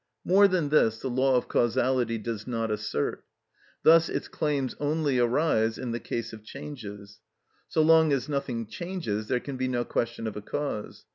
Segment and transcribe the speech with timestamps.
[0.25, 3.23] More than this the law of causality does not assert.
[3.83, 7.19] Thus its claims only arise in the case of changes.
[7.67, 11.05] So long as nothing changes there can be no question of a cause.